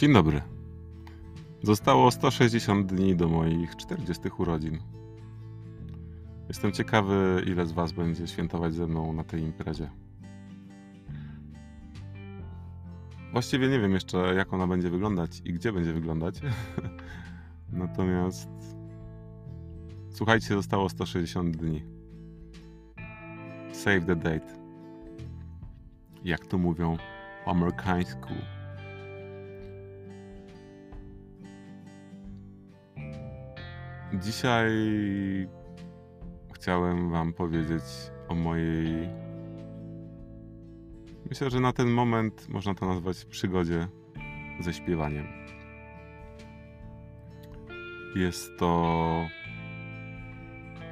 Dzień 0.00 0.12
dobry. 0.12 0.42
Zostało 1.62 2.10
160 2.10 2.92
dni 2.92 3.16
do 3.16 3.28
moich 3.28 3.76
40 3.76 4.22
urodzin. 4.38 4.78
Jestem 6.48 6.72
ciekawy, 6.72 7.42
ile 7.46 7.66
z 7.66 7.72
Was 7.72 7.92
będzie 7.92 8.26
świętować 8.26 8.74
ze 8.74 8.86
mną 8.86 9.12
na 9.12 9.24
tej 9.24 9.42
imprezie. 9.42 9.90
Właściwie 13.32 13.68
nie 13.68 13.80
wiem 13.80 13.92
jeszcze, 13.92 14.34
jak 14.34 14.52
ona 14.52 14.66
będzie 14.66 14.90
wyglądać 14.90 15.42
i 15.44 15.52
gdzie 15.52 15.72
będzie 15.72 15.92
wyglądać. 15.92 16.40
Natomiast 17.72 18.50
słuchajcie, 20.10 20.54
zostało 20.54 20.88
160 20.88 21.56
dni. 21.56 21.82
Save 23.72 24.06
the 24.06 24.16
date. 24.16 24.54
Jak 26.24 26.46
to 26.46 26.58
mówią 26.58 26.96
po 27.44 27.50
amerykańsku. 27.50 28.34
Dzisiaj 34.22 34.70
chciałem 36.54 37.10
Wam 37.10 37.32
powiedzieć 37.32 37.82
o 38.28 38.34
mojej. 38.34 39.08
Myślę, 41.28 41.50
że 41.50 41.60
na 41.60 41.72
ten 41.72 41.88
moment 41.88 42.48
można 42.48 42.74
to 42.74 42.86
nazwać 42.86 43.24
przygodzie 43.24 43.88
ze 44.60 44.72
śpiewaniem. 44.72 45.26
Jest 48.16 48.58
to 48.58 49.28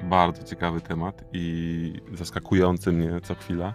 bardzo 0.03 0.43
ciekawy 0.43 0.81
temat 0.81 1.23
i 1.33 1.93
zaskakujący 2.13 2.91
mnie 2.91 3.21
co 3.21 3.35
chwila. 3.35 3.73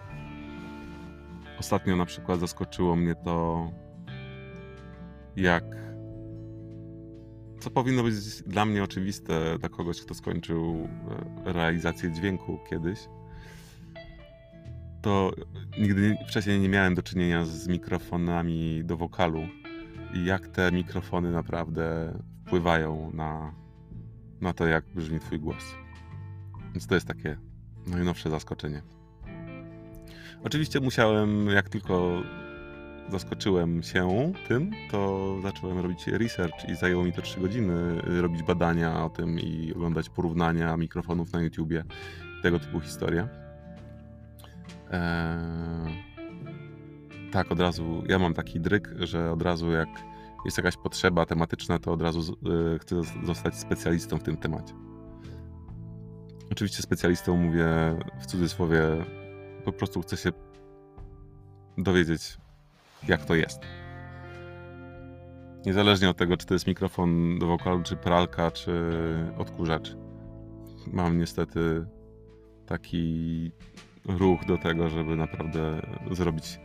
Ostatnio 1.59 1.95
na 1.95 2.05
przykład 2.05 2.39
zaskoczyło 2.39 2.95
mnie 2.95 3.15
to, 3.15 3.69
jak 5.35 5.84
co 7.65 7.71
powinno 7.71 8.03
być 8.03 8.15
dla 8.47 8.65
mnie 8.65 8.83
oczywiste, 8.83 9.59
dla 9.59 9.69
kogoś, 9.69 10.01
kto 10.01 10.13
skończył 10.13 10.87
e, 11.45 11.53
realizację 11.53 12.11
dźwięku 12.11 12.59
kiedyś, 12.69 12.99
to 15.01 15.31
nigdy 15.79 16.17
wcześniej 16.27 16.59
nie 16.59 16.69
miałem 16.69 16.95
do 16.95 17.03
czynienia 17.03 17.45
z 17.45 17.67
mikrofonami 17.67 18.81
do 18.83 18.97
wokalu 18.97 19.47
i 20.13 20.25
jak 20.25 20.47
te 20.47 20.71
mikrofony 20.71 21.31
naprawdę 21.31 22.13
wpływają 22.45 23.11
na, 23.13 23.55
na 24.41 24.53
to, 24.53 24.67
jak 24.67 24.85
brzmi 24.95 25.19
Twój 25.19 25.39
głos. 25.39 25.75
Więc 26.73 26.87
to 26.87 26.95
jest 26.95 27.07
takie 27.07 27.37
najnowsze 27.87 28.29
zaskoczenie. 28.29 28.81
Oczywiście 30.43 30.79
musiałem, 30.79 31.47
jak 31.47 31.69
tylko 31.69 32.21
zaskoczyłem 33.11 33.83
się 33.83 34.33
tym, 34.47 34.71
to 34.91 35.29
zacząłem 35.43 35.79
robić 35.79 36.07
research 36.07 36.69
i 36.69 36.75
zajęło 36.75 37.03
mi 37.03 37.13
to 37.13 37.21
3 37.21 37.39
godziny 37.39 38.01
robić 38.21 38.43
badania 38.43 39.05
o 39.05 39.09
tym 39.09 39.39
i 39.39 39.73
oglądać 39.75 40.09
porównania 40.09 40.77
mikrofonów 40.77 41.33
na 41.33 41.41
YouTubie 41.41 41.83
tego 42.43 42.59
typu 42.59 42.79
historie. 42.79 43.27
Eee, 44.91 46.15
tak, 47.31 47.51
od 47.51 47.59
razu, 47.59 48.03
ja 48.09 48.19
mam 48.19 48.33
taki 48.33 48.59
dryk, 48.59 48.89
że 48.99 49.31
od 49.31 49.41
razu 49.41 49.71
jak 49.71 49.89
jest 50.45 50.57
jakaś 50.57 50.77
potrzeba 50.77 51.25
tematyczna, 51.25 51.79
to 51.79 51.93
od 51.93 52.01
razu 52.01 52.37
y, 52.75 52.79
chcę 52.79 52.95
zostać 53.23 53.55
specjalistą 53.55 54.17
w 54.17 54.23
tym 54.23 54.37
temacie. 54.37 54.73
Oczywiście 56.51 56.83
specjalistą 56.83 57.37
mówię 57.37 57.65
w 58.19 58.25
cudzysłowie, 58.25 58.81
po 59.65 59.71
prostu 59.71 60.01
chcę 60.01 60.17
się 60.17 60.31
dowiedzieć 61.77 62.37
jak 63.07 63.25
to 63.25 63.35
jest. 63.35 63.59
Niezależnie 65.65 66.09
od 66.09 66.17
tego, 66.17 66.37
czy 66.37 66.45
to 66.45 66.53
jest 66.53 66.67
mikrofon 66.67 67.39
do 67.39 67.47
wokalu, 67.47 67.83
czy 67.83 67.95
pralka, 67.95 68.51
czy 68.51 68.71
odkurzacz. 69.37 69.95
Mam 70.87 71.17
niestety 71.17 71.85
taki 72.65 73.51
ruch 74.05 74.45
do 74.45 74.57
tego, 74.57 74.89
żeby 74.89 75.15
naprawdę 75.15 75.81
zrobić 76.11 76.59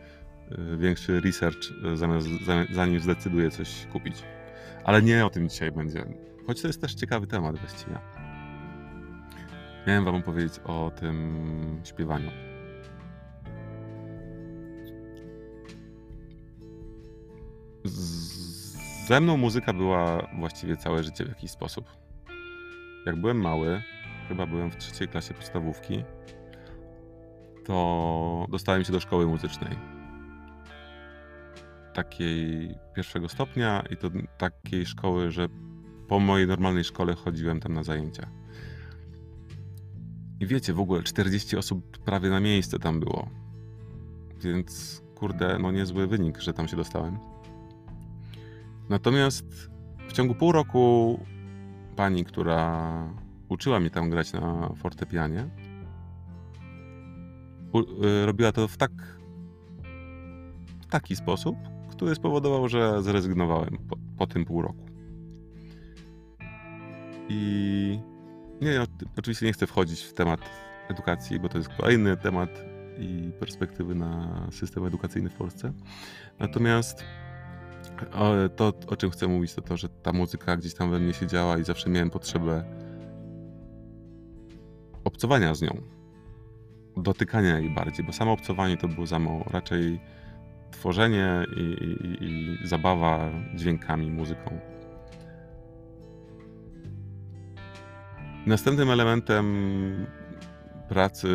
y, 0.51 0.77
większy 0.77 1.21
research, 1.21 1.71
y, 1.93 1.97
zamiast, 1.97 2.27
zanim 2.71 2.99
zdecyduję 2.99 3.51
coś 3.51 3.87
kupić. 3.91 4.23
Ale 4.83 5.01
nie 5.01 5.25
o 5.25 5.29
tym 5.29 5.49
dzisiaj 5.49 5.71
będzie. 5.71 6.05
Choć 6.47 6.61
to 6.61 6.67
jest 6.67 6.81
też 6.81 6.93
ciekawy 6.93 7.27
temat 7.27 7.59
właściwie. 7.59 7.97
Miałem 9.87 10.05
wam 10.05 10.15
opowiedzieć 10.15 10.59
o 10.63 10.91
tym 10.99 11.81
śpiewaniu. 11.83 12.50
Ze 19.07 19.21
mną 19.21 19.37
muzyka 19.37 19.73
była 19.73 20.27
właściwie 20.39 20.77
całe 20.77 21.03
życie 21.03 21.25
w 21.25 21.29
jakiś 21.29 21.51
sposób. 21.51 21.85
Jak 23.05 23.15
byłem 23.15 23.41
mały, 23.41 23.81
chyba 24.27 24.45
byłem 24.45 24.71
w 24.71 24.77
trzeciej 24.77 25.07
klasie 25.07 25.33
podstawówki, 25.33 26.03
to 27.65 28.45
dostałem 28.49 28.83
się 28.83 28.91
do 28.91 28.99
szkoły 28.99 29.27
muzycznej. 29.27 29.77
Takiej 31.93 32.75
pierwszego 32.95 33.29
stopnia 33.29 33.83
i 33.89 33.97
to 33.97 34.09
takiej 34.37 34.85
szkoły, 34.85 35.31
że 35.31 35.47
po 36.07 36.19
mojej 36.19 36.47
normalnej 36.47 36.83
szkole 36.83 37.15
chodziłem 37.15 37.59
tam 37.59 37.73
na 37.73 37.83
zajęcia. 37.83 38.27
I 40.39 40.47
wiecie, 40.47 40.73
w 40.73 40.79
ogóle 40.79 41.03
40 41.03 41.57
osób 41.57 41.97
prawie 41.97 42.29
na 42.29 42.39
miejsce 42.39 42.79
tam 42.79 42.99
było. 42.99 43.29
Więc 44.39 45.01
kurde, 45.15 45.59
no 45.59 45.71
niezły 45.71 46.07
wynik, 46.07 46.39
że 46.39 46.53
tam 46.53 46.67
się 46.67 46.77
dostałem. 46.77 47.19
Natomiast 48.91 49.69
w 50.07 50.13
ciągu 50.13 50.35
pół 50.35 50.51
roku 50.51 51.19
pani, 51.95 52.25
która 52.25 52.91
uczyła 53.49 53.79
mnie 53.79 53.89
tam 53.89 54.09
grać 54.09 54.33
na 54.33 54.69
fortepianie, 54.75 55.49
y, 58.03 58.25
robiła 58.25 58.51
to 58.51 58.67
w 58.67 58.77
tak 58.77 58.91
w 60.81 60.85
taki 60.89 61.15
sposób, 61.15 61.55
który 61.89 62.15
spowodował, 62.15 62.69
że 62.69 63.03
zrezygnowałem 63.03 63.77
po, 63.89 63.95
po 64.17 64.27
tym 64.27 64.45
pół 64.45 64.61
roku. 64.61 64.85
I 67.29 67.99
nie, 68.61 68.81
oczywiście 69.17 69.45
nie 69.45 69.53
chcę 69.53 69.67
wchodzić 69.67 70.01
w 70.01 70.13
temat 70.13 70.41
edukacji, 70.89 71.39
bo 71.39 71.49
to 71.49 71.57
jest 71.57 71.69
kolejny 71.69 72.17
temat 72.17 72.49
i 72.99 73.31
perspektywy 73.39 73.95
na 73.95 74.47
system 74.51 74.85
edukacyjny 74.85 75.29
w 75.29 75.35
Polsce. 75.35 75.73
Natomiast 76.39 77.03
to, 78.55 78.73
o 78.87 78.95
czym 78.95 79.09
chcę 79.09 79.27
mówić, 79.27 79.53
to 79.53 79.61
to, 79.61 79.77
że 79.77 79.89
ta 79.89 80.13
muzyka 80.13 80.57
gdzieś 80.57 80.73
tam 80.73 80.91
we 80.91 80.99
mnie 80.99 81.13
siedziała 81.13 81.57
i 81.57 81.63
zawsze 81.63 81.89
miałem 81.89 82.09
potrzebę 82.09 82.63
obcowania 85.03 85.55
z 85.55 85.61
nią. 85.61 85.81
Dotykania 86.97 87.59
jej 87.59 87.69
bardziej, 87.69 88.05
bo 88.05 88.13
samo 88.13 88.31
obcowanie 88.31 88.77
to 88.77 88.87
było 88.87 89.07
za 89.07 89.19
mało. 89.19 89.43
Raczej 89.51 90.01
tworzenie 90.71 91.45
i, 91.57 91.61
i, 91.61 92.23
i 92.25 92.57
zabawa 92.67 93.29
dźwiękami, 93.55 94.11
muzyką. 94.11 94.59
Następnym 98.45 98.89
elementem 98.89 99.45
pracy 100.89 101.27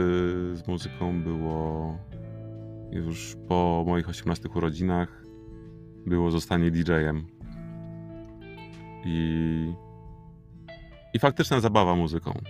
z 0.55 0.69
muzyką 0.69 1.22
było 1.22 1.99
już 2.91 3.37
po 3.49 3.84
moich 3.87 4.09
18 4.09 4.49
urodzinach 4.49 5.25
było 6.06 6.31
zostanie 6.31 6.71
DJ-em. 6.71 7.27
I, 9.05 9.72
I 11.15 11.19
faktyczna 11.19 11.61
zabawa 11.61 11.97
muzyką. 11.97 12.41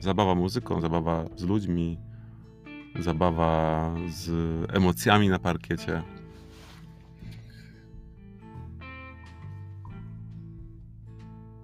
Zabawa 0.00 0.34
muzyką, 0.34 0.80
zabawa 0.80 1.24
z 1.36 1.42
ludźmi, 1.42 1.98
zabawa 2.98 3.90
z 4.08 4.30
emocjami 4.72 5.28
na 5.28 5.38
parkiecie. 5.38 6.02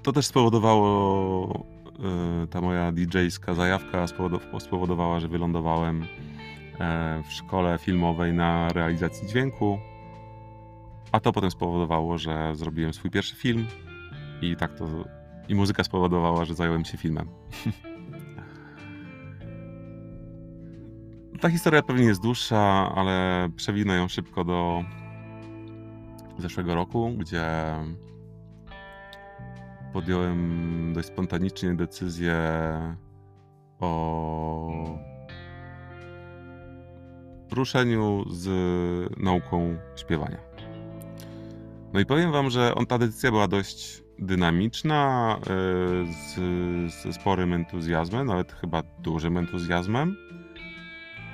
To 0.03 0.13
też 0.13 0.27
spowodowało, 0.27 1.65
e, 2.43 2.47
ta 2.47 2.61
moja 2.61 2.93
DJ-ska 2.93 3.55
zajawka 3.55 4.07
spowodowała, 4.59 5.21
że 5.21 5.29
wylądowałem 5.29 6.03
e, 6.81 7.23
w 7.29 7.33
szkole 7.33 7.79
filmowej 7.79 8.33
na 8.33 8.69
realizacji 8.69 9.29
dźwięku 9.29 9.79
a 11.13 11.21
to 11.21 11.33
potem 11.33 11.51
spowodowało, 11.51 12.19
że 12.19 12.57
zrobiłem 12.57 12.93
swój 12.93 13.11
pierwszy 13.11 13.37
film 13.37 13.67
i 14.43 14.57
tak 14.57 14.75
to. 14.75 14.87
I 15.49 15.55
muzyka 15.55 15.85
spowodowała, 15.85 16.45
że 16.45 16.55
zająłem 16.55 16.85
się 16.85 16.99
filmem. 16.99 17.29
Ta 21.41 21.51
historia 21.51 21.83
pewnie 21.83 22.05
jest 22.05 22.23
dłuższa, 22.23 22.93
ale 22.95 23.49
przewinę 23.57 23.95
ją 23.95 24.09
szybko 24.09 24.45
do 24.45 24.85
zeszłego 26.39 26.75
roku, 26.75 27.11
gdzie 27.19 27.45
podjąłem 29.93 30.93
dość 30.95 31.09
spontanicznie 31.09 31.75
decyzję 31.75 32.37
o 33.81 34.99
ruszeniu 37.53 38.25
z 38.31 38.49
nauką 39.17 39.77
śpiewania. 39.97 40.50
No 41.93 42.01
i 42.01 42.07
powiem 42.07 42.33
wam, 42.33 42.51
że 42.51 42.75
on, 42.75 42.87
ta 42.87 42.99
decyzja 42.99 43.31
była 43.31 43.49
dość 43.49 44.03
dynamiczna, 44.19 45.37
e, 45.41 45.47
z, 46.13 46.35
ze 46.93 47.13
sporym 47.13 47.53
entuzjazmem, 47.53 48.27
nawet 48.27 48.53
chyba 48.53 48.83
dużym 48.99 49.37
entuzjazmem. 49.37 50.17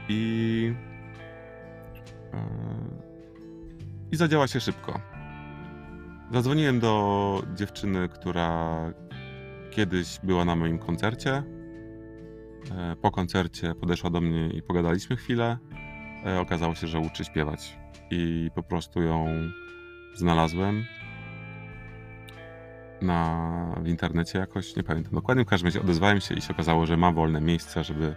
I, 0.08 0.74
e, 2.34 2.38
i 4.12 4.16
zadziała 4.16 4.46
się 4.46 4.60
szybko. 4.60 5.00
Zadzwoniłem 6.32 6.80
do 6.80 7.42
dziewczyny, 7.54 8.08
która 8.08 8.80
kiedyś 9.70 10.18
była 10.22 10.44
na 10.44 10.56
moim 10.56 10.78
koncercie. 10.78 11.42
E, 12.76 12.96
po 13.02 13.10
koncercie 13.10 13.74
podeszła 13.74 14.10
do 14.10 14.20
mnie 14.20 14.48
i 14.48 14.62
pogadaliśmy 14.62 15.16
chwilę. 15.16 15.58
Okazało 16.40 16.74
się, 16.74 16.86
że 16.86 16.98
uczy 16.98 17.24
śpiewać 17.24 17.78
i 18.10 18.50
po 18.54 18.62
prostu 18.62 19.02
ją 19.02 19.26
znalazłem 20.16 20.84
na, 23.02 23.80
w 23.82 23.88
internecie 23.88 24.38
jakoś, 24.38 24.76
nie 24.76 24.82
pamiętam 24.82 25.14
dokładnie, 25.14 25.44
w 25.44 25.48
każdym 25.48 25.66
razie 25.66 25.80
odezwałem 25.80 26.20
się 26.20 26.34
i 26.34 26.40
się 26.40 26.54
okazało, 26.54 26.86
że 26.86 26.96
ma 26.96 27.12
wolne 27.12 27.40
miejsce, 27.40 27.84
żeby 27.84 28.16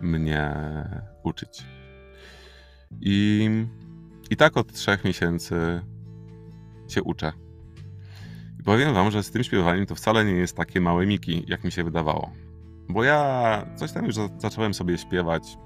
mnie 0.00 0.54
uczyć. 1.22 1.64
I, 3.00 3.48
i 4.30 4.36
tak 4.36 4.56
od 4.56 4.72
trzech 4.72 5.04
miesięcy 5.04 5.82
się 6.88 7.02
uczę. 7.02 7.32
I 8.60 8.62
powiem 8.62 8.94
wam, 8.94 9.10
że 9.10 9.22
z 9.22 9.30
tym 9.30 9.44
śpiewaniem 9.44 9.86
to 9.86 9.94
wcale 9.94 10.24
nie 10.24 10.32
jest 10.32 10.56
takie 10.56 10.80
małe 10.80 11.06
miki, 11.06 11.44
jak 11.48 11.64
mi 11.64 11.72
się 11.72 11.84
wydawało. 11.84 12.32
Bo 12.88 13.04
ja 13.04 13.66
coś 13.76 13.92
tam 13.92 14.04
już 14.04 14.14
zacząłem 14.38 14.74
sobie 14.74 14.98
śpiewać 14.98 15.58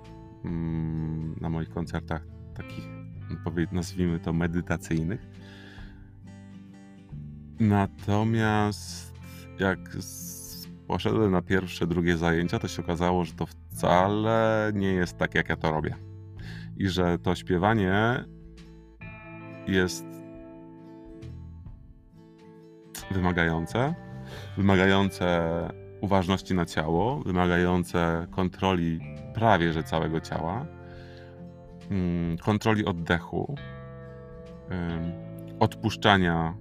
mm, 0.44 1.36
na 1.40 1.48
moich 1.48 1.68
koncertach 1.68 2.26
takich, 2.54 2.84
nazwijmy 3.72 4.20
to 4.20 4.32
medytacyjnych. 4.32 5.26
Natomiast 7.60 9.14
jak 9.58 9.78
poszedłem 10.86 11.32
na 11.32 11.42
pierwsze, 11.42 11.86
drugie 11.86 12.16
zajęcia, 12.16 12.58
to 12.58 12.68
się 12.68 12.82
okazało, 12.82 13.24
że 13.24 13.32
to 13.32 13.46
wcale 13.46 14.70
nie 14.74 14.92
jest 14.92 15.18
tak, 15.18 15.34
jak 15.34 15.48
ja 15.48 15.56
to 15.56 15.72
robię. 15.72 15.94
I 16.76 16.88
że 16.88 17.18
to 17.18 17.34
śpiewanie 17.34 18.24
jest 19.66 20.04
wymagające, 23.10 23.94
wymagające 24.56 25.48
uważności 26.00 26.54
na 26.54 26.66
ciało, 26.66 27.20
wymagające 27.20 28.26
kontroli 28.30 29.00
prawie 29.34 29.72
że 29.72 29.82
całego 29.82 30.20
ciała, 30.20 30.66
mm, 31.90 32.38
kontroli 32.38 32.84
oddechu, 32.84 33.54
odpuszczania 35.60 36.54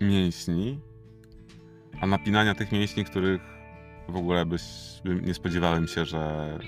mięśni, 0.00 0.80
a 2.00 2.06
napinania 2.06 2.54
tych 2.54 2.72
mięśni, 2.72 3.04
których 3.04 3.40
w 4.08 4.16
ogóle 4.16 4.46
byś, 4.46 4.62
nie 5.22 5.34
spodziewałem 5.34 5.86
się, 5.86 6.04
że 6.04 6.58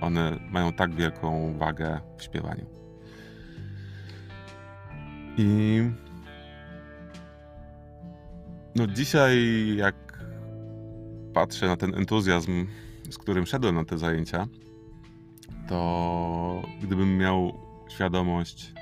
one 0.00 0.38
mają 0.50 0.72
tak 0.72 0.94
wielką 0.94 1.58
wagę 1.58 2.00
w 2.16 2.22
śpiewaniu. 2.22 2.66
I 5.38 5.82
no 8.74 8.86
dzisiaj, 8.86 9.36
jak 9.76 10.24
patrzę 11.34 11.66
na 11.66 11.76
ten 11.76 11.94
entuzjazm, 11.94 12.66
z 13.10 13.18
którym 13.18 13.46
szedłem 13.46 13.74
na 13.74 13.84
te 13.84 13.98
zajęcia, 13.98 14.46
to 15.68 16.62
gdybym 16.82 17.18
miał 17.18 17.52
świadomość 17.88 18.72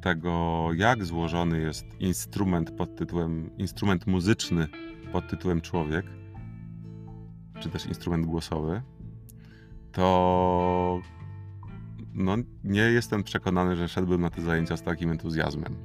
tego, 0.00 0.68
jak 0.76 1.04
złożony 1.04 1.60
jest 1.60 1.86
instrument 2.00 2.70
pod 2.70 2.96
tytułem, 2.96 3.50
instrument 3.58 4.06
muzyczny 4.06 4.68
pod 5.12 5.28
tytułem 5.28 5.60
człowiek, 5.60 6.06
czy 7.60 7.68
też 7.68 7.86
instrument 7.86 8.26
głosowy, 8.26 8.82
to 9.92 11.00
no, 12.14 12.36
nie 12.64 12.82
jestem 12.82 13.22
przekonany, 13.22 13.76
że 13.76 13.88
szedłbym 13.88 14.20
na 14.20 14.30
te 14.30 14.42
zajęcia 14.42 14.76
z 14.76 14.82
takim 14.82 15.10
entuzjazmem. 15.10 15.76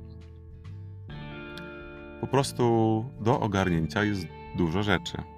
Po 2.22 2.28
prostu 2.28 3.06
do 3.22 3.40
ogarnięcia 3.40 4.04
jest 4.04 4.28
dużo 4.58 4.84
rzeczy. 4.84 5.35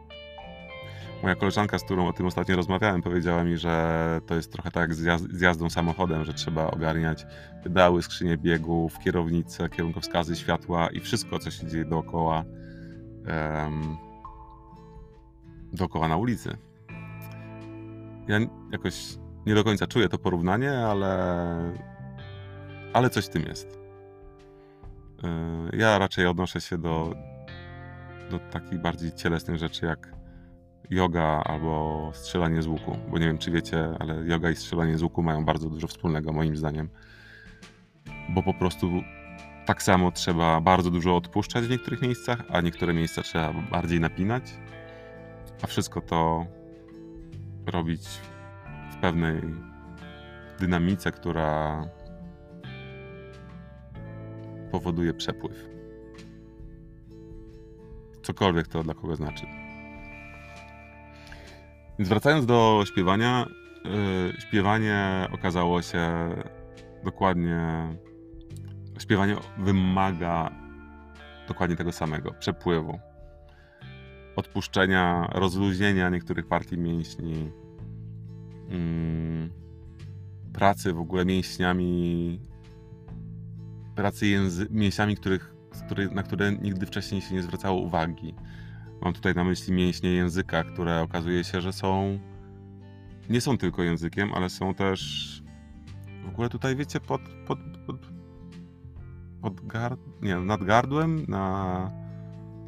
Moja 1.23 1.35
koleżanka, 1.35 1.79
z 1.79 1.83
którą 1.83 2.07
o 2.07 2.13
tym 2.13 2.25
ostatnio 2.25 2.55
rozmawiałem, 2.55 3.01
powiedziała 3.01 3.43
mi, 3.43 3.57
że 3.57 4.21
to 4.25 4.35
jest 4.35 4.51
trochę 4.51 4.71
tak 4.71 4.81
jak 4.81 4.95
z, 4.95 5.41
jazdą 5.41 5.69
samochodem, 5.69 6.25
że 6.25 6.33
trzeba 6.33 6.71
ogarniać 6.71 7.25
pedały, 7.63 8.03
skrzynię 8.03 8.37
biegów, 8.37 8.99
kierownicę, 8.99 9.69
kierunkowskazy, 9.69 10.35
światła 10.35 10.89
i 10.89 10.99
wszystko, 10.99 11.39
co 11.39 11.51
się 11.51 11.67
dzieje 11.67 11.85
dookoła, 11.85 12.43
um, 13.27 13.97
dookoła 15.73 16.07
na 16.07 16.17
ulicy. 16.17 16.57
Ja 18.27 18.39
jakoś 18.71 19.17
nie 19.45 19.55
do 19.55 19.63
końca 19.63 19.87
czuję 19.87 20.09
to 20.09 20.17
porównanie, 20.17 20.71
ale, 20.71 21.73
ale 22.93 23.09
coś 23.09 23.25
w 23.25 23.29
tym 23.29 23.43
jest. 23.43 23.79
E, 25.23 25.77
ja 25.77 25.99
raczej 25.99 26.27
odnoszę 26.27 26.61
się 26.61 26.77
do, 26.77 27.15
do 28.31 28.39
takich 28.39 28.81
bardziej 28.81 29.11
cielesnych 29.11 29.57
rzeczy, 29.57 29.85
jak 29.85 30.16
yoga 30.89 31.43
albo 31.45 32.11
strzelanie 32.13 32.61
z 32.61 32.67
łuku. 32.67 32.97
Bo 33.11 33.17
nie 33.17 33.25
wiem, 33.25 33.37
czy 33.37 33.51
wiecie, 33.51 33.89
ale 33.99 34.25
yoga 34.25 34.49
i 34.49 34.55
strzelanie 34.55 34.97
z 34.97 35.03
łuku 35.03 35.23
mają 35.23 35.45
bardzo 35.45 35.69
dużo 35.69 35.87
wspólnego, 35.87 36.33
moim 36.33 36.57
zdaniem. 36.57 36.89
Bo 38.29 38.43
po 38.43 38.53
prostu 38.53 38.91
tak 39.65 39.83
samo 39.83 40.11
trzeba 40.11 40.61
bardzo 40.61 40.91
dużo 40.91 41.15
odpuszczać 41.15 41.65
w 41.65 41.69
niektórych 41.69 42.01
miejscach, 42.01 42.43
a 42.49 42.61
niektóre 42.61 42.93
miejsca 42.93 43.21
trzeba 43.21 43.53
bardziej 43.53 43.99
napinać. 43.99 44.43
A 45.61 45.67
wszystko 45.67 46.01
to 46.01 46.45
robić 47.65 48.01
w 48.91 48.95
pewnej 48.95 49.41
dynamice, 50.59 51.11
która 51.11 51.83
powoduje 54.71 55.13
przepływ. 55.13 55.69
Cokolwiek 58.23 58.67
to 58.67 58.83
dla 58.83 58.93
kogo 58.93 59.15
znaczy. 59.15 59.66
Więc 61.99 62.09
wracając 62.09 62.45
do 62.45 62.83
śpiewania, 62.87 63.45
yy, 63.85 64.41
śpiewanie 64.41 65.27
okazało 65.31 65.81
się 65.81 66.29
dokładnie. 67.03 67.87
Śpiewanie 68.99 69.35
wymaga 69.57 70.51
dokładnie 71.47 71.75
tego 71.75 71.91
samego 71.91 72.33
przepływu, 72.33 72.99
odpuszczenia, 74.35 75.27
rozluźnienia 75.31 76.09
niektórych 76.09 76.47
partii 76.47 76.77
mięśni, 76.77 77.51
yy, 78.69 79.49
pracy 80.53 80.93
w 80.93 80.99
ogóle 80.99 81.25
mięśniami, 81.25 82.39
pracy 83.95 84.25
języ- 84.25 84.67
mięśniami, 84.69 85.17
których, 85.17 85.53
na 86.11 86.23
które 86.23 86.51
nigdy 86.51 86.85
wcześniej 86.85 87.21
się 87.21 87.35
nie 87.35 87.41
zwracało 87.41 87.81
uwagi 87.81 88.35
Mam 89.01 89.13
tutaj 89.13 89.35
na 89.35 89.43
myśli 89.43 89.73
mięśnie 89.73 90.09
języka, 90.09 90.63
które 90.63 91.01
okazuje 91.01 91.43
się, 91.43 91.61
że 91.61 91.73
są. 91.73 92.19
Nie 93.29 93.41
są 93.41 93.57
tylko 93.57 93.83
językiem, 93.83 94.33
ale 94.33 94.49
są 94.49 94.73
też. 94.73 95.43
W 96.25 96.29
ogóle 96.29 96.49
tutaj 96.49 96.75
wiecie, 96.75 96.99
pod. 96.99 97.21
pod, 97.47 97.59
pod, 97.85 97.95
pod 99.41 99.67
gard... 99.67 99.99
Nie, 100.21 100.35
nad 100.35 100.63
gardłem, 100.63 101.25
na. 101.27 101.91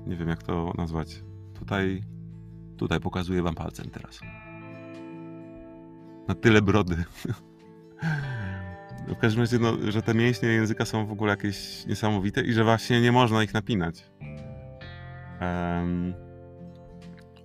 Nie 0.08 0.16
wiem 0.16 0.30
jak 0.30 0.44
to 0.44 0.74
nazwać. 0.78 1.24
Tutaj. 1.60 2.04
Tutaj 2.78 3.00
pokazuję 3.00 3.42
wam 3.42 3.56
palcem 3.56 3.90
teraz. 3.90 4.20
Na 6.28 6.36
tyle 6.36 6.62
brody. 6.62 6.96
W 9.08 9.18
każdym 9.18 9.42
razie, 9.42 9.60
no, 9.60 9.92
że 9.92 10.02
te 10.02 10.14
mięśnie 10.14 10.50
języka 10.50 10.86
są 10.86 11.06
w 11.06 11.12
ogóle 11.12 11.32
jakieś 11.32 11.86
niesamowite 11.86 12.42
i 12.42 12.54
że 12.54 12.64
właśnie 12.64 13.02
nie 13.02 13.12
można 13.12 13.44
ich 13.44 13.54
napinać. 13.54 14.06
Um, 15.42 16.14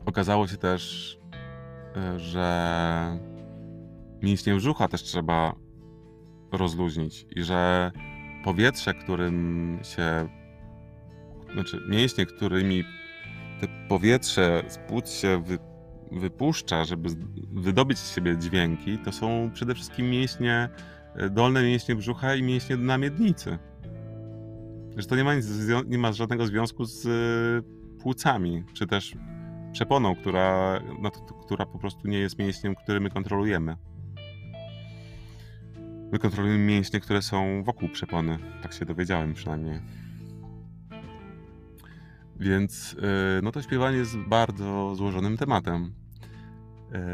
okazało 0.07 0.47
się 0.47 0.57
też, 0.57 1.17
e, 1.97 2.19
że 2.19 3.19
mięśnie 4.23 4.55
brzucha 4.55 4.89
też 4.89 5.03
trzeba 5.03 5.55
rozluźnić 6.53 7.27
i 7.37 7.43
że 7.43 7.93
powietrze, 8.45 8.95
którym 8.95 9.79
się, 9.83 10.29
znaczy 11.53 11.81
mięśnie, 11.89 12.27
którymi 12.27 12.85
te 13.61 13.67
powietrze 13.89 14.63
z 14.69 14.79
płuc 14.79 15.11
się 15.11 15.43
wy, 15.43 15.59
wypuszcza, 16.13 16.85
żeby 16.85 17.09
wydobyć 17.53 17.99
z 17.99 18.15
siebie 18.15 18.39
dźwięki, 18.39 18.99
to 18.99 19.13
są 19.13 19.51
przede 19.55 19.75
wszystkim 19.75 20.11
mięśnie, 20.11 20.69
e, 21.17 21.31
dolne 21.31 21.63
mięśnie 21.63 21.95
brzucha 21.95 22.35
i 22.35 22.43
mięśnie 22.43 22.77
na 22.77 22.99
miednicy. 22.99 23.59
Że 24.97 25.07
to 25.07 25.17
nie 25.17 25.25
ma, 25.25 25.35
nic, 25.35 25.47
nie 25.87 25.99
ma 25.99 26.13
żadnego 26.13 26.47
związku 26.47 26.85
z 26.85 27.07
płucami, 28.05 28.65
czy 28.73 28.87
też 28.87 29.17
przeponą, 29.73 30.17
która, 30.17 30.81
no, 31.03 31.11
która 31.11 31.67
po 31.67 31.79
prostu 31.79 32.09
nie 32.09 32.19
jest 32.19 32.39
mięśniem, 32.39 32.75
który 32.75 33.01
my 33.01 33.11
kontrolujemy. 33.11 33.77
My 36.13 36.19
kontrolujemy 36.19 36.65
mięśnie, 36.65 37.01
które 37.01 37.23
są 37.23 37.63
wokół 37.65 37.89
przepony. 37.89 38.39
Tak 38.63 38.73
się 38.73 38.85
dowiedziałem 38.85 39.35
przynajmniej. 39.35 39.81
Więc 42.41 42.93
y, 42.93 42.97
no 43.43 43.53
to 43.53 43.63
śpiewanie 43.63 43.97
jest 43.97 44.17
bardzo 44.17 44.95
złożonym 44.95 45.37
tematem. 45.37 45.95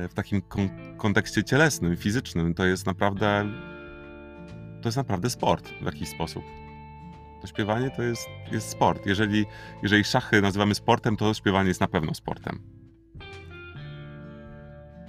Y, 0.04 0.08
w 0.08 0.14
takim 0.14 0.42
kon 0.42 0.68
kontekście 0.96 1.44
cielesnym, 1.44 1.96
fizycznym 1.96 2.54
to 2.54 2.66
jest 2.66 2.86
naprawdę 2.86 3.44
to 4.82 4.88
jest 4.88 4.96
naprawdę 4.96 5.30
sport 5.30 5.68
w 5.68 5.84
jakiś 5.84 6.08
sposób. 6.08 6.59
To 7.40 7.46
śpiewanie 7.46 7.90
to 7.90 8.02
jest, 8.02 8.28
jest 8.52 8.68
sport. 8.68 9.06
Jeżeli, 9.06 9.46
jeżeli 9.82 10.04
szachy 10.04 10.42
nazywamy 10.42 10.74
sportem, 10.74 11.16
to 11.16 11.34
śpiewanie 11.34 11.68
jest 11.68 11.80
na 11.80 11.88
pewno 11.88 12.14
sportem. 12.14 12.62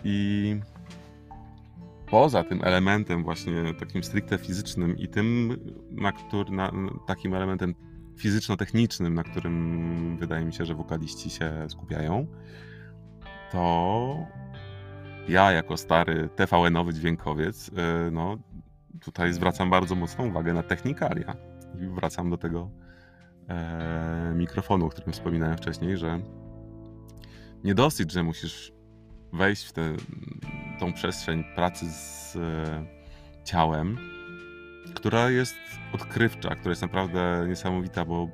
I 0.04 0.56
poza 2.12 2.44
tym 2.44 2.64
elementem 2.64 3.24
właśnie 3.24 3.74
takim 3.80 4.04
stricte 4.04 4.38
fizycznym 4.38 4.98
i 4.98 5.08
tym, 5.08 5.58
na 5.92 6.12
który, 6.12 6.52
na, 6.52 6.72
takim 7.08 7.34
elementem 7.34 7.76
fizyczno-technicznym, 8.18 9.14
na 9.14 9.24
którym 9.24 10.18
wydaje 10.18 10.46
mi 10.46 10.54
się, 10.54 10.66
że 10.66 10.76
wokaliści 10.76 11.30
się 11.30 11.66
skupiają, 11.70 12.28
to 13.52 14.16
ja 15.28 15.52
jako 15.52 15.78
stary 15.78 16.30
TVN-owy 16.36 16.94
dźwiękowiec, 16.94 17.68
y, 17.68 17.72
no 18.12 18.38
tutaj 19.00 19.34
zwracam 19.34 19.70
bardzo 19.70 19.96
mocną 19.96 20.28
uwagę 20.28 20.54
na 20.54 20.64
technikalia. 20.64 21.50
I 21.80 21.88
wracam 21.88 22.30
do 22.30 22.38
tego 22.38 22.70
e, 23.48 24.34
mikrofonu, 24.36 24.86
o 24.86 24.90
którym 24.90 25.13
wspominałem 25.13 25.58
wcześniej, 25.58 25.98
że 25.98 26.20
nie 27.63 27.75
dosyć, 27.75 28.12
że 28.12 28.24
musisz 28.24 28.74
wejść 29.34 29.66
w 29.66 29.74
tę 29.74 29.96
tą 30.80 30.94
przestrzeń 30.94 31.44
pracy 31.56 31.86
z 31.90 32.36
e, 32.36 32.86
ciałem, 33.44 33.98
która 34.96 35.30
jest 35.30 35.56
odkrywcza, 35.94 36.56
która 36.56 36.70
jest 36.70 36.82
naprawdę 36.82 37.46
niesamowita, 37.48 38.06
bo 38.06 38.30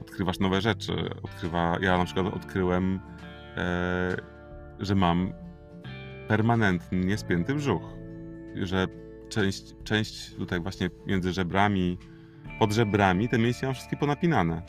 odkrywasz 0.00 0.38
nowe 0.38 0.60
rzeczy. 0.60 0.92
Odkrywa, 1.22 1.78
ja 1.80 1.98
na 1.98 2.04
przykład 2.04 2.26
odkryłem, 2.26 3.00
e, 3.56 4.16
że 4.78 4.94
mam 4.94 5.32
permanentnie 6.28 7.18
spięty 7.18 7.54
brzuch, 7.54 7.82
że 8.54 8.86
część, 9.28 9.74
część 9.84 10.34
tutaj 10.34 10.60
właśnie 10.60 10.90
między 11.06 11.32
żebrami, 11.32 11.98
pod 12.58 12.72
żebrami, 12.72 13.28
te 13.28 13.38
mięśnie 13.38 13.66
mam 13.66 13.74
wszystkie 13.74 13.96
ponapinane. 13.96 14.62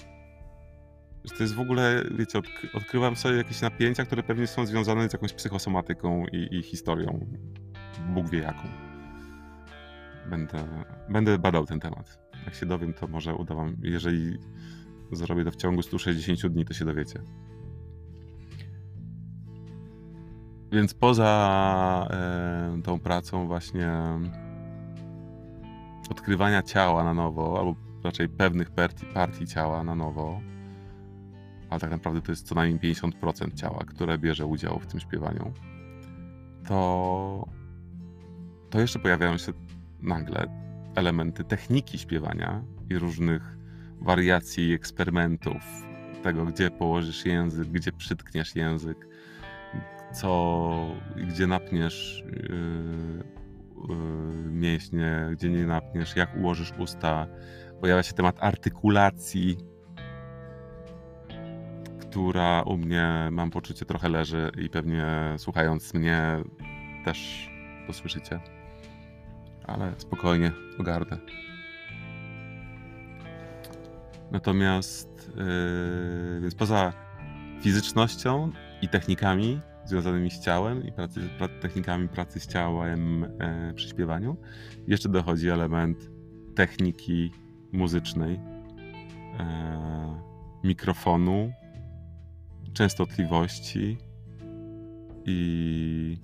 Że 1.23 1.37
to 1.37 1.43
jest 1.43 1.55
w 1.55 1.59
ogóle, 1.59 2.03
wiecie, 2.11 2.39
odk 2.39 2.49
odkrywam 2.73 3.15
sobie 3.15 3.35
jakieś 3.35 3.61
napięcia, 3.61 4.05
które 4.05 4.23
pewnie 4.23 4.47
są 4.47 4.65
związane 4.65 5.09
z 5.09 5.13
jakąś 5.13 5.33
psychosomatyką 5.33 6.25
i, 6.25 6.57
i 6.57 6.63
historią. 6.63 7.25
Bóg 8.09 8.29
wie 8.29 8.39
jaką. 8.39 8.67
Będę, 10.29 10.67
będę 11.09 11.37
badał 11.37 11.65
ten 11.65 11.79
temat. 11.79 12.19
Jak 12.45 12.55
się 12.55 12.65
dowiem, 12.65 12.93
to 12.93 13.07
może 13.07 13.35
uda 13.35 13.55
wam, 13.55 13.77
jeżeli 13.83 14.37
zrobię 15.11 15.43
to 15.43 15.51
w 15.51 15.55
ciągu 15.55 15.81
160 15.81 16.53
dni, 16.53 16.65
to 16.65 16.73
się 16.73 16.85
dowiecie. 16.85 17.21
Więc 20.71 20.93
poza 20.93 22.07
e, 22.11 22.81
tą 22.83 22.99
pracą 22.99 23.47
właśnie 23.47 23.93
odkrywania 26.09 26.63
ciała 26.63 27.03
na 27.03 27.13
nowo, 27.13 27.59
albo 27.59 27.75
raczej 28.03 28.29
pewnych 28.29 28.71
partii, 28.71 29.05
partii 29.05 29.47
ciała 29.47 29.83
na 29.83 29.95
nowo, 29.95 30.41
ale 31.69 31.79
tak 31.79 31.91
naprawdę 31.91 32.21
to 32.21 32.31
jest 32.31 32.47
co 32.47 32.55
najmniej 32.55 32.95
50% 32.95 33.53
ciała, 33.53 33.83
które 33.87 34.17
bierze 34.17 34.45
udział 34.45 34.79
w 34.79 34.87
tym 34.87 34.99
śpiewaniu, 34.99 35.53
to, 36.67 37.47
to 38.69 38.79
jeszcze 38.79 38.99
pojawiają 38.99 39.37
się 39.37 39.53
nagle 40.01 40.47
elementy 40.95 41.43
techniki 41.43 41.97
śpiewania 41.97 42.63
i 42.89 42.99
różnych 42.99 43.57
wariacji, 44.01 44.73
eksperymentów, 44.73 45.63
tego, 46.23 46.45
gdzie 46.45 46.71
położysz 46.71 47.25
język, 47.25 47.67
gdzie 47.67 47.91
przytkniesz 47.91 48.55
język, 48.55 49.07
co, 50.13 50.71
gdzie 51.27 51.47
napniesz 51.47 52.23
yy, 52.49 53.23
mięśnie, 54.51 55.29
gdzie 55.31 55.49
nie 55.49 55.65
napniesz, 55.65 56.15
jak 56.15 56.37
ułożysz 56.37 56.73
usta. 56.77 57.27
Pojawia 57.81 58.03
się 58.03 58.13
temat 58.13 58.35
artykulacji, 58.39 59.57
która 61.99 62.61
u 62.61 62.77
mnie, 62.77 63.29
mam 63.31 63.51
poczucie, 63.51 63.85
trochę 63.85 64.09
leży 64.09 64.51
i 64.57 64.69
pewnie 64.69 65.05
słuchając 65.37 65.93
mnie 65.93 66.43
też 67.05 67.49
to 67.87 67.93
słyszycie. 67.93 68.39
Ale 69.63 69.93
spokojnie, 69.97 70.51
ogarnę. 70.79 71.17
Natomiast, 74.31 75.31
yy, 75.35 76.41
więc 76.41 76.55
poza 76.55 76.93
fizycznością 77.61 78.51
i 78.81 78.89
technikami 78.89 79.61
związanymi 79.87 80.31
z 80.31 80.39
ciałem 80.39 80.87
i 80.87 80.91
pracy, 80.91 81.21
pra, 81.37 81.47
technikami 81.47 82.07
pracy 82.07 82.39
z 82.39 82.47
ciałem 82.47 83.23
e, 83.23 83.73
przy 83.75 83.89
śpiewaniu, 83.89 84.37
jeszcze 84.87 85.09
dochodzi 85.09 85.49
element 85.49 86.09
techniki 86.55 87.31
muzycznej, 87.71 88.39
e, 89.39 90.21
mikrofonu, 90.63 91.51
częstotliwości 92.73 93.97
i 95.25 96.17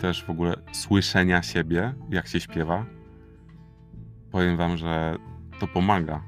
też 0.00 0.24
w 0.24 0.30
ogóle 0.30 0.54
słyszenia 0.72 1.42
siebie, 1.42 1.94
jak 2.10 2.28
się 2.28 2.40
śpiewa. 2.40 2.86
Powiem 4.30 4.56
Wam, 4.56 4.76
że 4.76 5.16
to 5.60 5.66
pomaga. 5.66 6.22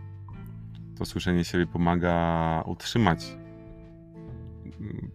To 0.99 1.04
słyszenie 1.04 1.44
siebie 1.44 1.66
pomaga 1.66 2.62
utrzymać 2.66 3.37
mm, 4.80 5.11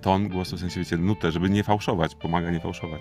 ton 0.00 0.28
głosu, 0.28 0.56
w 0.56 0.60
sensie 0.60 0.80
wiecie, 0.80 0.96
nutę, 0.96 1.32
żeby 1.32 1.50
nie 1.50 1.62
fałszować. 1.62 2.14
Pomaga 2.14 2.50
nie 2.50 2.60
fałszować. 2.60 3.00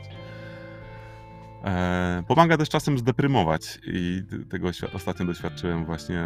E, 1.64 2.24
pomaga 2.28 2.58
też 2.58 2.70
czasem 2.70 2.98
zdeprymować 2.98 3.80
i 3.88 4.24
tego 4.50 4.70
ostatnio 4.94 5.26
doświadczyłem 5.26 5.86
właśnie 5.86 6.20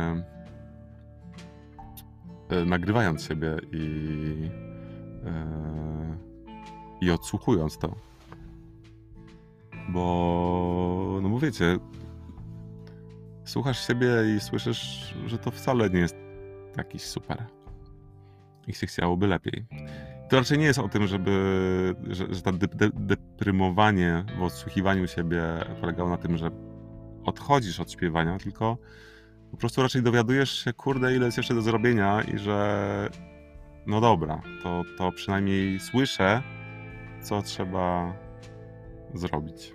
e, 2.50 2.66
nagrywając 2.66 3.24
siebie 3.24 3.58
i, 3.72 4.50
e, 5.26 6.18
i 7.02 7.12
odsłuchując 7.12 7.78
to. 7.78 7.96
Bo, 9.90 11.20
no 11.22 11.30
bo 11.30 11.40
wiecie, 11.40 11.78
słuchasz 13.46 13.88
siebie 13.88 14.08
i 14.38 14.40
słyszysz, 14.40 15.14
że 15.26 15.38
to 15.38 15.52
wcale 15.52 15.90
nie 15.90 16.00
jest 16.00 16.16
jakiś 16.78 17.02
super. 17.02 17.57
I 18.68 18.74
się 18.74 18.88
chciałoby 18.88 19.28
lepiej. 19.28 19.66
To 20.30 20.38
raczej 20.38 20.58
nie 20.58 20.66
jest 20.66 20.80
o 20.80 20.90
tym, 20.90 21.08
żeby, 21.08 21.96
że, 22.08 22.34
że 22.34 22.42
to 22.42 22.52
de, 22.52 22.68
de, 22.68 22.90
deprymowanie 22.94 24.26
w 24.38 24.44
odsłuchiwaniu 24.44 25.08
siebie 25.08 25.44
polegało 25.82 26.10
na 26.10 26.18
tym, 26.18 26.38
że 26.38 26.52
odchodzisz 27.26 27.80
od 27.80 27.92
śpiewania, 27.92 28.38
tylko 28.38 28.78
po 29.52 29.58
prostu 29.58 29.82
raczej 29.82 30.02
dowiadujesz 30.02 30.64
się, 30.64 30.74
kurde, 30.74 31.16
ile 31.16 31.26
jest 31.26 31.38
jeszcze 31.38 31.54
do 31.54 31.62
zrobienia 31.62 32.22
i 32.22 32.38
że 32.38 33.10
no 33.88 34.02
dobra, 34.02 34.42
to, 34.64 34.84
to 34.98 35.12
przynajmniej 35.12 35.80
słyszę, 35.80 36.42
co 37.22 37.42
trzeba 37.42 38.14
zrobić. 39.14 39.74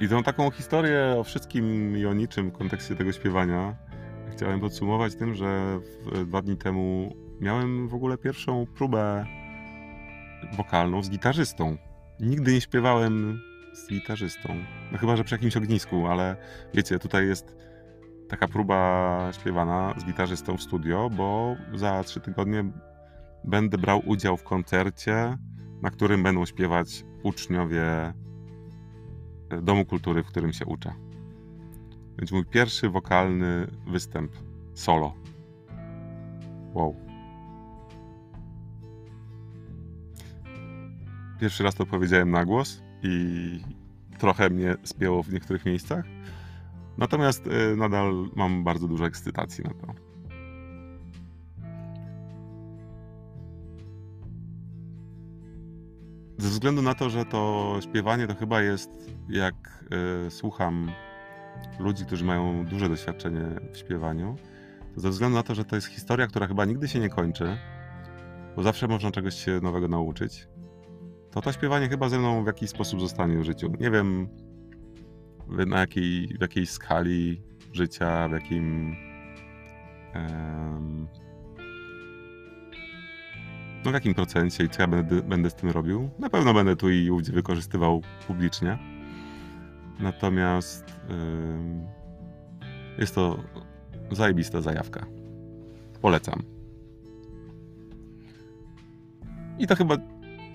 I 0.00 0.08
tą 0.08 0.22
taką 0.22 0.50
historię 0.50 1.14
o 1.18 1.24
wszystkim 1.24 1.96
i 1.96 2.06
o 2.06 2.14
niczym 2.14 2.50
w 2.50 2.52
kontekście 2.52 2.96
tego 2.96 3.12
śpiewania 3.12 3.76
chciałem 4.40 4.60
podsumować 4.60 5.14
tym, 5.14 5.34
że 5.34 5.80
dwa 6.26 6.42
dni 6.42 6.56
temu 6.56 7.14
miałem 7.40 7.88
w 7.88 7.94
ogóle 7.94 8.18
pierwszą 8.18 8.66
próbę 8.74 9.26
wokalną 10.56 11.02
z 11.02 11.10
gitarzystą. 11.10 11.76
Nigdy 12.20 12.52
nie 12.52 12.60
śpiewałem 12.60 13.40
z 13.72 13.88
gitarzystą. 13.88 14.48
No 14.92 14.98
chyba, 14.98 15.16
że 15.16 15.24
przy 15.24 15.34
jakimś 15.34 15.56
ognisku, 15.56 16.06
ale 16.06 16.36
wiecie, 16.74 16.98
tutaj 16.98 17.26
jest 17.26 17.56
taka 18.28 18.48
próba 18.48 19.30
śpiewana 19.32 19.94
z 19.98 20.04
gitarzystą 20.04 20.56
w 20.56 20.62
studio, 20.62 21.10
bo 21.10 21.56
za 21.74 22.04
trzy 22.04 22.20
tygodnie 22.20 22.64
będę 23.44 23.78
brał 23.78 24.02
udział 24.06 24.36
w 24.36 24.44
koncercie, 24.44 25.36
na 25.82 25.90
którym 25.90 26.22
będą 26.22 26.46
śpiewać 26.46 27.04
uczniowie 27.22 28.12
Domu 29.62 29.84
Kultury, 29.84 30.22
w 30.22 30.26
którym 30.26 30.52
się 30.52 30.66
uczę. 30.66 31.09
Będzie 32.16 32.34
mój 32.34 32.44
pierwszy 32.44 32.90
wokalny 32.90 33.66
występ 33.86 34.32
solo. 34.74 35.14
Wow. 36.74 36.96
Pierwszy 41.40 41.64
raz 41.64 41.74
to 41.74 41.86
powiedziałem 41.86 42.30
na 42.30 42.44
głos 42.44 42.82
i 43.02 43.60
trochę 44.18 44.50
mnie 44.50 44.76
spięło 44.84 45.22
w 45.22 45.32
niektórych 45.32 45.66
miejscach. 45.66 46.04
Natomiast 46.98 47.46
y, 47.46 47.76
nadal 47.76 48.28
mam 48.36 48.64
bardzo 48.64 48.88
dużo 48.88 49.06
ekscytacji 49.06 49.64
na 49.64 49.70
to. 49.70 49.94
Ze 56.38 56.48
względu 56.48 56.82
na 56.82 56.94
to, 56.94 57.10
że 57.10 57.24
to 57.24 57.76
śpiewanie 57.82 58.26
to 58.26 58.34
chyba 58.34 58.62
jest, 58.62 58.90
jak 59.28 59.84
y, 60.26 60.30
słucham 60.30 60.90
ludzi, 61.78 62.06
którzy 62.06 62.24
mają 62.24 62.66
duże 62.66 62.88
doświadczenie 62.88 63.42
w 63.72 63.76
śpiewaniu, 63.76 64.36
to 64.94 65.00
ze 65.00 65.10
względu 65.10 65.36
na 65.36 65.42
to, 65.42 65.54
że 65.54 65.64
to 65.64 65.76
jest 65.76 65.88
historia, 65.88 66.26
która 66.26 66.46
chyba 66.46 66.64
nigdy 66.64 66.88
się 66.88 67.00
nie 67.00 67.08
kończy, 67.08 67.56
bo 68.56 68.62
zawsze 68.62 68.88
można 68.88 69.10
czegoś 69.10 69.34
się 69.44 69.60
nowego 69.62 69.88
nauczyć, 69.88 70.48
to 71.30 71.40
to 71.40 71.52
śpiewanie 71.52 71.88
chyba 71.88 72.08
ze 72.08 72.18
mną 72.18 72.44
w 72.44 72.46
jakiś 72.46 72.70
sposób 72.70 73.00
zostanie 73.00 73.38
w 73.38 73.44
życiu. 73.44 73.72
Nie 73.80 73.90
wiem 73.90 74.28
na 75.48 75.80
jakiej, 75.80 76.28
w 76.38 76.40
jakiej 76.40 76.66
skali 76.66 77.42
życia, 77.72 78.28
w 78.28 78.32
jakim. 78.32 78.96
no 83.84 83.90
w 83.90 83.94
jakim 83.94 84.14
procencie 84.14 84.64
i 84.64 84.68
co 84.68 84.82
ja 84.82 84.88
będę, 84.88 85.22
będę 85.22 85.50
z 85.50 85.54
tym 85.54 85.70
robił. 85.70 86.10
Na 86.18 86.30
pewno 86.30 86.54
będę 86.54 86.76
tu 86.76 86.90
i 86.90 87.10
ówdzie 87.10 87.32
wykorzystywał 87.32 88.02
publicznie. 88.26 88.89
Natomiast 90.00 90.84
jest 92.98 93.14
to 93.14 93.42
zajebista 94.10 94.60
zajawka. 94.60 95.06
Polecam. 96.02 96.42
I 99.58 99.66
to 99.66 99.76
chyba 99.76 99.96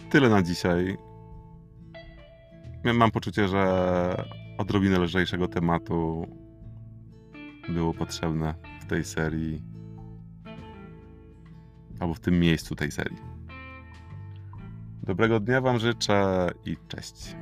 tyle 0.10 0.30
na 0.30 0.42
dzisiaj. 0.42 0.98
Mam 2.94 3.12
poczucie, 3.12 3.48
że 3.48 4.26
odrobinę 4.58 5.00
lżejszego 5.00 5.48
tematu 5.48 6.28
było 7.70 7.94
potrzebne 7.94 8.56
w 8.82 8.86
tej 8.86 9.04
serii. 9.04 9.62
Albo 12.00 12.14
w 12.14 12.20
tym 12.20 12.40
miejscu 12.40 12.76
tej 12.76 12.92
serii. 12.92 13.18
Dobrego 15.04 15.40
dnia 15.40 15.62
Wam 15.62 15.80
życzę 15.80 16.50
i 16.66 16.78
cześć. 16.88 17.36